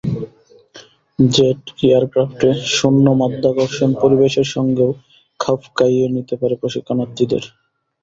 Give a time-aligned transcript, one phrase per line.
[1.19, 4.91] Jet এয়ারক্রাফটে শূন্য মাধ্যাকর্ষণ পরিবেশের সঙ্গেও
[5.39, 7.43] খাপ খাইয়ে নিতে হয় প্রশিক্ষণার্থীদের।